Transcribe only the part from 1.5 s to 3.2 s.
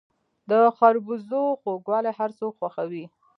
خوږوالی هر څوک خوښوي.